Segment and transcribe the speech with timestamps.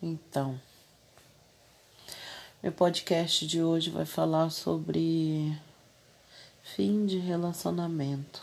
[0.00, 0.60] Então,
[2.62, 5.58] meu podcast de hoje vai falar sobre
[6.62, 8.40] fim de relacionamento.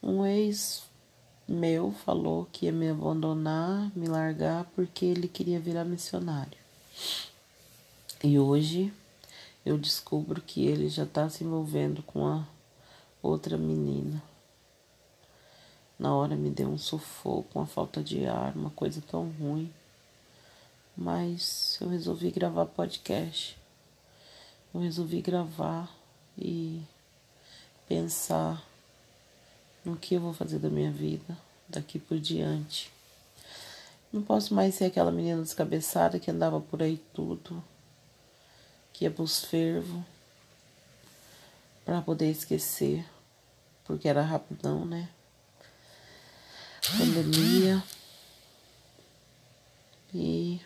[0.00, 0.84] Um ex
[1.48, 6.58] meu falou que ia me abandonar, me largar porque ele queria virar missionário.
[8.22, 8.92] E hoje
[9.66, 12.46] eu descubro que ele já está se envolvendo com a
[13.20, 14.22] outra menina.
[15.98, 19.72] Na hora me deu um sufoco, uma falta de ar, uma coisa tão ruim.
[20.96, 23.58] Mas eu resolvi gravar podcast.
[24.72, 25.92] Eu resolvi gravar
[26.36, 26.82] e
[27.88, 28.62] pensar
[29.84, 31.36] no que eu vou fazer da minha vida
[31.68, 32.92] daqui por diante.
[34.12, 37.62] Não posso mais ser aquela menina descabeçada que andava por aí tudo,
[38.92, 40.02] que ia pros fervos
[41.84, 43.04] para poder esquecer,
[43.84, 45.08] porque era rapidão, né?
[46.96, 47.82] Pandemia
[50.14, 50.60] e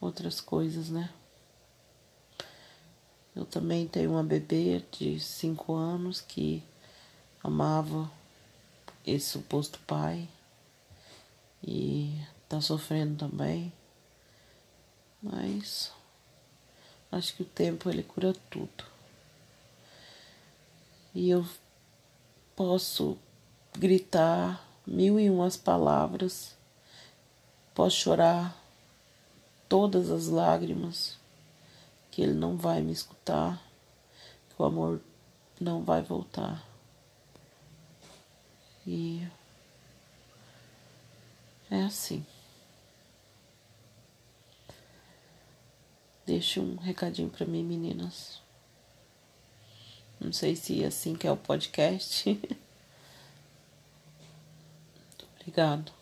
[0.00, 1.10] outras coisas, né?
[3.34, 6.62] Eu também tenho uma bebê de cinco anos que
[7.42, 8.10] amava
[9.06, 10.28] esse suposto pai
[11.62, 13.72] e tá sofrendo também.
[15.22, 15.92] Mas
[17.10, 18.84] acho que o tempo ele cura tudo.
[21.14, 21.44] E eu
[22.58, 23.16] posso
[23.78, 26.56] gritar mil e umas palavras,
[27.72, 28.60] posso chorar
[29.68, 31.16] todas as lágrimas,
[32.10, 33.62] que ele não vai me escutar,
[34.48, 35.00] que o amor
[35.60, 36.66] não vai voltar.
[38.84, 39.24] E
[41.70, 42.26] é assim.
[46.26, 48.42] Deixe um recadinho para mim, meninas.
[50.20, 52.40] Não sei se é assim que é o podcast.
[55.40, 55.97] Obrigado.